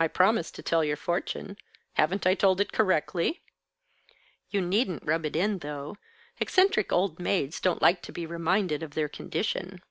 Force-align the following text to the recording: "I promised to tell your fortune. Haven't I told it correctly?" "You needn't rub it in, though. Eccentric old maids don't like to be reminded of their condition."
"I 0.00 0.08
promised 0.08 0.56
to 0.56 0.62
tell 0.64 0.82
your 0.82 0.96
fortune. 0.96 1.56
Haven't 1.92 2.26
I 2.26 2.34
told 2.34 2.60
it 2.60 2.72
correctly?" 2.72 3.42
"You 4.50 4.60
needn't 4.60 5.04
rub 5.06 5.24
it 5.24 5.36
in, 5.36 5.58
though. 5.60 5.98
Eccentric 6.40 6.90
old 6.90 7.20
maids 7.20 7.60
don't 7.60 7.80
like 7.80 8.02
to 8.02 8.12
be 8.12 8.26
reminded 8.26 8.82
of 8.82 8.94
their 8.94 9.08
condition." 9.08 9.82